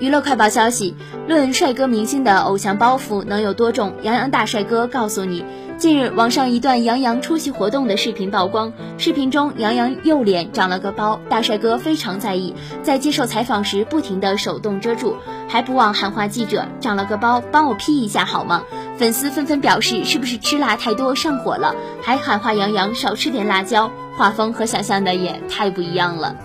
[0.00, 0.94] 娱乐快报消息
[1.26, 5.44] 论帅哥明星的偶像包袱能有多重杨洋大帅哥告诉你
[5.76, 8.72] 近日网上一段杨洋出席活动的视频曝光。
[8.96, 15.16] 视频中杨洋右脸长了个包大帅哥非常在意在接受采访时不停的手动遮住
[15.48, 18.62] 还不忘喊话记者长了个包帮我 p 一下好吗？
[18.98, 21.74] 粉丝纷纷表示是不是吃辣太多上火了？
[22.02, 26.36] 还喊话杨洋少吃点辣椒画风和想象的也太不一样了。